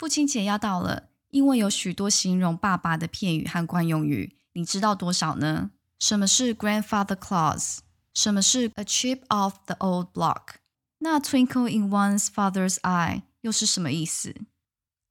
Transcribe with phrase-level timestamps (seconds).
[0.00, 5.72] 父亲节要到了，英文有许多形容爸爸的片语和惯用语，你知道多少呢？
[5.98, 7.80] 什么是 grandfather clause？
[8.14, 10.54] 什么是 a chip off the old block？
[11.00, 14.34] 那 twinkle in one's father's eye 又是什么意思？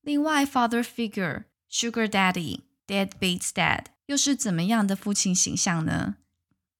[0.00, 6.14] 另外，father figure、sugar daddy、deadbeats dad 又是怎么样的父亲形象呢？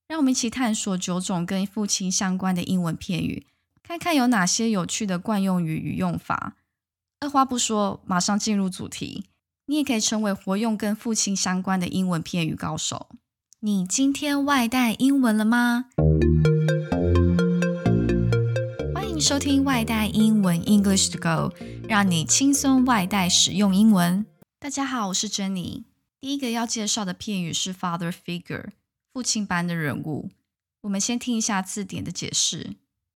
[0.06, 3.46] 让我们一起探索九种跟父亲相关的英文片语，
[3.82, 6.54] 看看有哪些有趣的惯用语与用法。
[7.20, 9.24] 二话不说，马上进入主题。
[9.66, 13.09] 你也可以成为活用跟父亲相关的英文片语高手。
[13.59, 15.86] 你今天外带英文了吗？
[18.95, 21.52] 欢迎收听外带英文 English to Go，
[21.88, 24.24] 让你轻松外带使用英文。
[24.60, 25.82] 大家好，我是 Jenny。
[26.20, 28.68] 第一个要介绍的片语是 father figure，
[29.12, 30.30] 父亲般的人物。
[30.82, 32.76] 我们先听一下字典的解释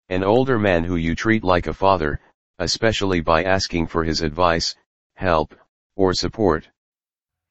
[0.09, 2.19] ：An older man who you treat like a father,
[2.60, 4.74] especially by asking for his advice,
[5.16, 5.50] help,
[5.96, 6.66] or support.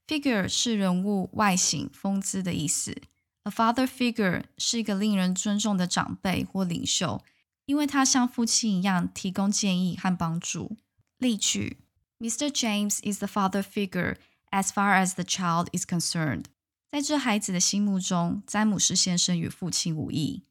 [0.06, 2.96] Figure 是人物、外形、风姿的意思。
[3.44, 7.22] A father figure 是一个令人尊重的长辈或领袖。
[7.66, 10.76] 因为他像父亲一样提供建议和帮助。
[11.16, 11.78] 例句：
[12.18, 12.50] Mr.
[12.50, 14.16] James is the father figure
[14.50, 16.44] as far as the child is concerned。
[16.90, 20.42] 在这孩子的心目中，詹姆斯先生与父亲无异。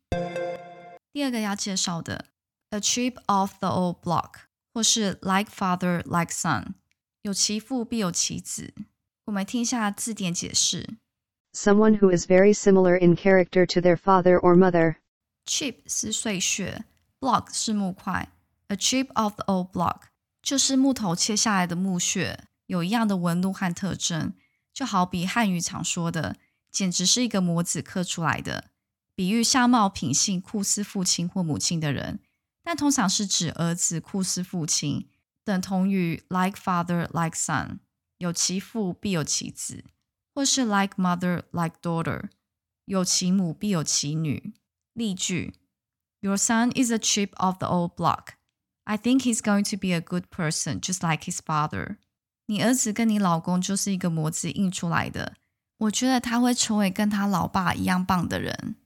[1.12, 2.26] 第二个要介绍的，
[2.72, 4.47] a trip off the old block，
[4.79, 6.75] 或是 like father like son，
[7.23, 8.73] 有其父必有其子。
[9.25, 10.99] 我们听一下字典解释
[11.53, 14.99] ：Someone who is very similar in character to their father or mother。
[15.45, 16.85] chip 是碎屑。
[17.19, 18.29] Block 是木块
[18.69, 20.03] ，a chip of the old block
[20.41, 24.35] 就是木头切下来的木屑，有一样的纹路和特征，
[24.73, 26.37] 就好比汉语常说的，
[26.71, 28.71] 简直是一个模子刻出来的，
[29.17, 32.21] 比喻相貌品性酷似父亲或母亲的人，
[32.69, 35.09] 但通常是指儿子酷似父亲，
[35.43, 37.79] 等同于 like father like son，
[38.19, 39.87] 有其父必有其子，
[40.35, 42.29] 或是 like mother like daughter，
[42.85, 44.53] 有其母必有其女。
[44.93, 45.55] 例句。
[46.21, 48.35] Your son is a chip of the old block.
[48.85, 51.97] I think he's going to be a good person, just like his father.
[52.45, 55.37] 你儿子跟你老公就是一个模子印出来的。
[55.79, 58.77] 我觉得他会成为跟他老爸一样棒的人。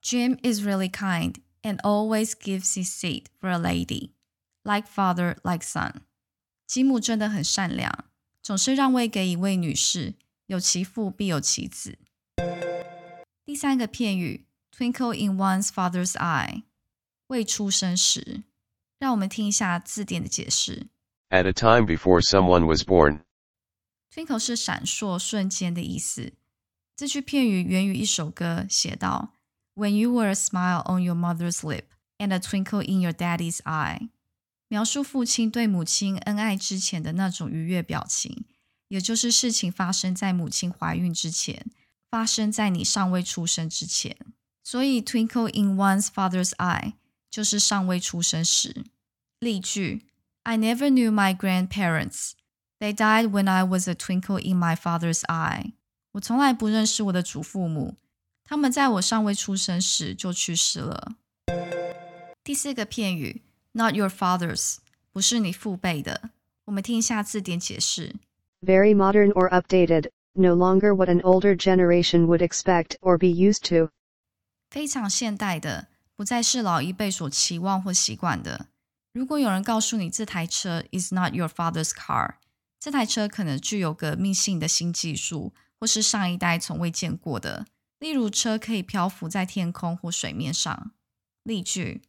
[0.00, 1.34] Jim is really kind
[1.65, 4.11] and always gives his seat for a lady,
[4.63, 6.01] like father, like son.
[6.67, 8.05] 吉姆真的很善良，
[8.41, 10.15] 总是让位给一位女士，
[10.47, 11.97] 有其父必有其子。
[13.43, 14.45] 第三个片语
[14.75, 16.63] Twinkle in one's father's eye，
[17.27, 18.43] 未出生时。
[18.97, 20.87] 让我们听一下字典的解释。
[21.29, 26.33] At a time before someone was born。Twinkle 是闪烁、瞬间的意思。
[26.95, 29.33] 这句片语源于一首歌，写道
[29.75, 31.85] ：When you were a smile on your mother's lip
[32.17, 34.09] and a twinkle in your daddy's eye，
[34.67, 38.45] 描述父亲对母亲恩爱之前的那种愉悦表情，
[38.87, 41.65] 也就是事情发生在母亲怀孕之前，
[42.09, 44.17] 发生在你尚未出生之前。
[44.63, 46.93] 所以，twinkle in one's father's eye
[47.29, 48.85] 就是尚未出生时。
[49.39, 50.05] 例句：
[50.43, 52.31] I never knew my grandparents.
[52.79, 55.73] They died when I was a twinkle in my father's eye.
[56.13, 57.95] 我从来不认识我的祖父母，
[58.48, 61.16] 他们在我尚未出生时就去世了。
[62.44, 63.42] 第四个片语
[63.72, 64.76] ，not your father's，
[65.12, 66.30] 不是你父辈的。
[66.66, 68.14] 我们听一下字典解释
[68.60, 73.90] ：very modern or updated, no longer what an older generation would expect or be used to.
[74.70, 78.66] 非常现代的，不再是老一辈所期望或习惯的。
[79.12, 82.34] 如果有人告诉你这台车 is not your father's car，
[82.78, 87.66] 这台车可能具有革命性的新技术，或是上一代从未见过的。
[87.98, 90.92] 例如，车可以漂浮在天空或水面上。
[91.42, 92.02] 例句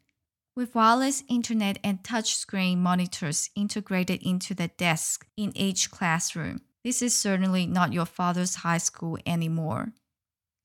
[0.53, 7.25] ：With wireless internet and touchscreen monitors integrated into the desk in each classroom, this is
[7.25, 9.93] certainly not your father's high school anymore.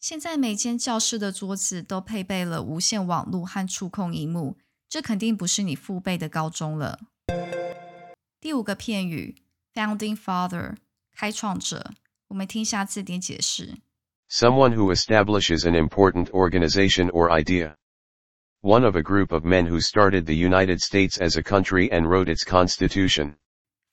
[0.00, 4.58] 现在每间教室的桌子都配备了无线网络和触控荧幕，
[4.88, 6.98] 这肯定不是你父辈的高中了。
[8.40, 9.36] 第五个片语
[9.72, 10.76] ，founding father，
[11.12, 11.92] 开创者。
[12.28, 13.78] 我们听下字典解释
[14.31, 17.75] ：Someone who establishes an important organization or idea.
[18.61, 22.07] One of a group of men who started the United States as a country and
[22.07, 23.35] wrote its constitution.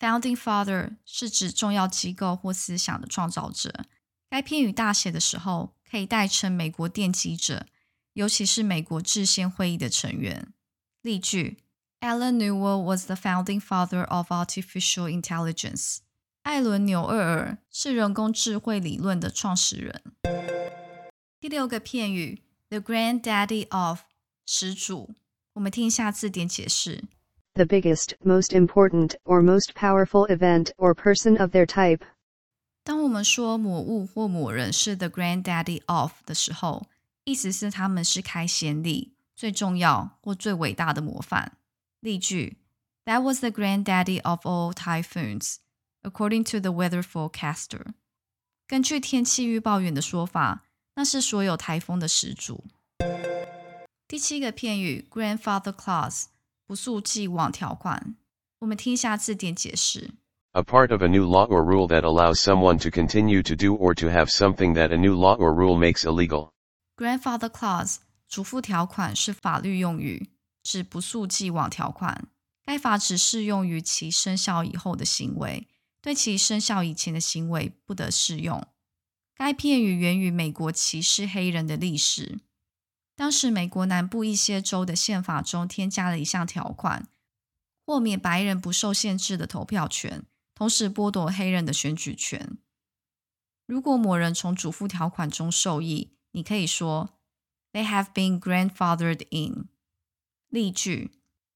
[0.01, 3.85] Founding father 是指重要机构或思想的创造者。
[4.29, 5.75] 该片语大写的时候。
[5.95, 7.67] 可以代称美国奠基者，
[8.15, 10.53] 尤其是美国制宪会议的成员。
[11.03, 11.59] 例句：
[12.01, 15.99] Alan Newell was the founding father of artificial intelligence。
[16.44, 20.02] 艾伦·纽厄尔是人工智慧理论的创始人。
[21.40, 24.02] 第六个片语：the granddaddy of
[24.46, 25.14] 始祖。
[25.54, 27.04] 我们听一下字典解释
[27.54, 32.02] the biggest, most important, or most powerful event or person of their type.
[32.84, 36.88] 当我们说某物或某人是 the granddaddy of 的时候，
[37.26, 41.58] 意思是他们是开先例、最重要或最伟大的模范。
[42.00, 42.58] 例句
[43.06, 45.58] ：That was the granddaddy of all typhoons,
[46.03, 47.95] according to the weather forecaster.
[48.67, 50.65] 根据天气预报员的说法，
[50.95, 52.65] 那是所有台风的始祖。
[54.07, 56.25] 第七个片语 grandfather clause
[56.67, 58.17] 不溯既往条款，
[58.61, 60.11] 我们听一下字典解释。
[60.53, 63.93] A part of a new law or rule that allows someone to continue to do or
[63.95, 66.51] to have something that a new law or rule makes illegal.
[66.97, 67.97] Grandfather clause
[68.29, 70.31] 祖父条款是法律用语，
[70.63, 72.29] 指不溯既往条款。
[72.65, 75.67] 该法只适用于其生效以后的行为，
[76.02, 78.68] 对其生效以前的行为不得适用。
[79.36, 82.40] 该片语源于美国歧视黑人的历史。
[83.16, 87.08] 当时，美国南部一些州的宪法中添加了一项条款，
[87.86, 90.26] 豁免白人不受限制的投票权。
[90.56, 92.58] 同时剥夺黑人的选举权。
[93.66, 97.18] 如果某人从主妇条款中受益，你可以说
[97.72, 99.70] They have been grandfathered in。
[100.50, 101.12] 例句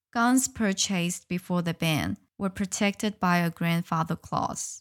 [0.09, 4.78] ：Guns purchased before the ban were protected by a grandfather clause。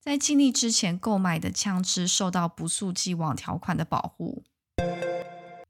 [0.00, 4.42] 在禁令之前购买的枪支受到不溯既往条款的保护。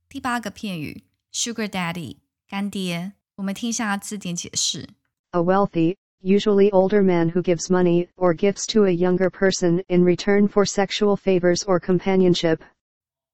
[0.08, 2.16] 第八个片语：Sugar Daddy，
[2.48, 3.12] 干爹。
[3.36, 4.88] 我们听一下字典解释：
[5.32, 10.48] A wealthy usually older man who gives money or gifts to a younger person in return
[10.48, 12.60] for sexual favors or companionship.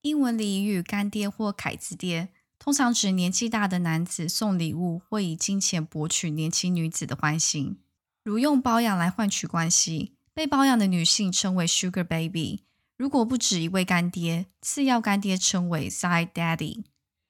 [0.03, 7.79] 英文俚语“干爹”或“凯子爹”通常指年纪大的男子送礼物或以金钱博取年轻女子的欢心，
[8.24, 10.14] 如用包养来换取关系。
[10.34, 12.64] 被包养的女性称为 “sugar baby”。
[12.98, 16.86] 如果不止一位干爹，次要干爹称为 “side daddy”。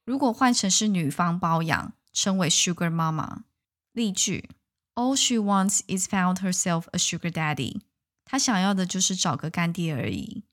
[0.06, 3.44] 如果换成是女方包养，称为 “sugar mama”。
[3.92, 4.50] 例句。
[4.96, 7.82] All she wants is found herself a sugar daddy。
[8.26, 10.44] 她想要的就是找个干爹而已。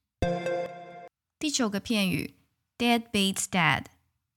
[1.38, 2.34] 第九个片语
[2.78, 3.84] “dead beats dad，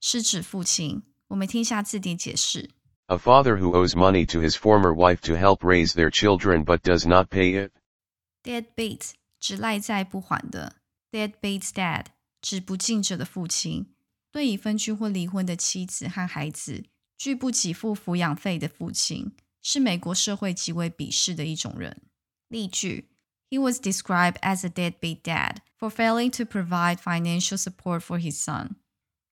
[0.02, 1.04] 是指父亲。
[1.30, 2.72] 我们听一下字典解释
[3.06, 6.79] ：A father who owes money to his former wife to help raise their children but
[6.81, 10.76] does not pay it。Deadbeat 指赖债不还的，
[11.11, 12.06] deadbeat dad
[12.41, 13.87] 指不敬者的父亲，
[14.31, 16.85] 对已分居或离婚的妻子和孩子
[17.17, 19.32] 拒不给付抚养费的父亲。
[19.61, 22.00] 是美国社会极为鄙视的一种人。
[22.49, 23.09] 例句：
[23.50, 28.76] He was described as a deadbeat dad for failing to provide financial support for his son。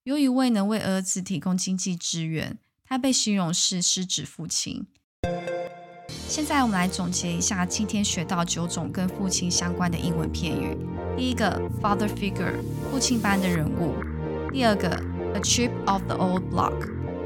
[0.02, 2.58] 由于未能为儿子提供经济支援，
[2.91, 4.85] 他被形容是失职父亲。
[6.27, 10.77] 现在我们来总结一下今天学到九种跟父亲相关的英文片语。
[11.15, 12.51] 第一个，father figure，
[12.91, 13.93] 父亲般的人物；
[14.51, 14.89] 第二个
[15.33, 16.73] ，a chip of the old block，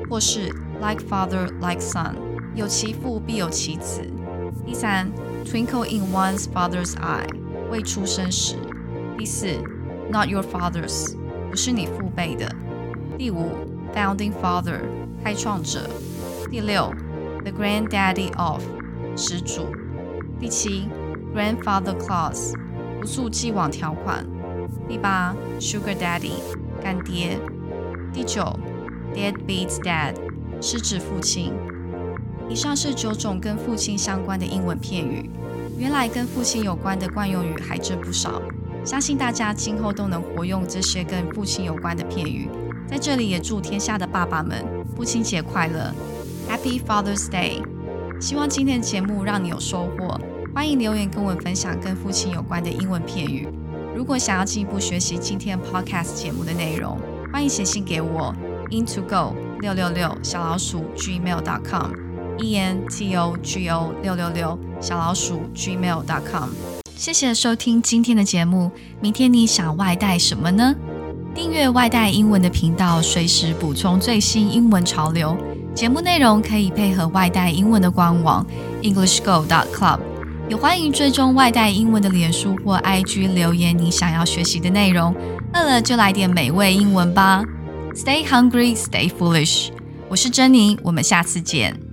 [0.08, 2.14] 或是 like father like son。
[2.54, 4.04] 有其父必有其子。
[4.68, 5.12] 第三
[5.46, 7.28] ，twinkle in one's father's eye，
[7.72, 8.56] 未出生时。
[9.18, 9.48] 第四
[10.12, 11.16] ，not your father's，
[11.50, 12.56] 不是你父辈的。
[13.18, 13.50] 第五
[13.96, 14.80] ，founding father，
[15.24, 15.90] 开创者。
[16.52, 16.94] 第六
[17.44, 18.62] ，the granddaddy of，
[19.16, 19.68] 始祖。
[20.40, 20.88] 第七
[21.34, 22.54] ，grandfather clause，
[23.00, 24.26] 不溯既往条款。
[24.88, 26.34] 第八，sugar daddy，
[26.84, 27.40] 干爹。
[28.14, 28.42] 第九
[29.14, 30.14] ，deadbeat dad，
[30.62, 31.54] 是指父亲。
[32.48, 35.30] 以上是九种跟父亲相关的英文片语。
[35.78, 38.42] 原来跟父亲有关的惯用语还真不少，
[38.86, 42.48] 相信大家今后都能活用这些跟父亲有关的片语。
[42.88, 44.64] 在这里也祝天下的爸爸们
[44.96, 45.94] 父亲节快乐
[46.50, 47.62] ，Happy Father's Day！
[48.22, 50.20] 希望今天的节目让你有收获。
[50.54, 53.48] 欢迎留言跟我分享跟父亲有关的英文片语。
[53.96, 56.98] 如果想要进一步学习今天 Podcast 节目的内容，
[57.34, 58.34] 欢迎写信给我
[58.70, 61.92] ，into go 六六六小老鼠 gmail.com。
[62.38, 66.50] e n t o g o 六六六小老鼠 gmail.com，
[66.96, 68.72] 谢谢收听今天的节目。
[69.02, 70.76] 明天你想外带什么呢？
[71.36, 75.38] 订阅外带英文的频道，随时补充最新英文潮流。
[75.76, 78.48] 节目内容可以配合外带英文的官网
[78.82, 80.00] EnglishGo.club，
[80.48, 85.14] 也欢迎追踪外带英文的脸书或 IG 留言你想要学习的内容。
[85.54, 87.44] 饿了就来点美味英文吧
[87.94, 89.68] ！Stay hungry, stay foolish。
[90.08, 91.85] 我是珍妮，我们下次见。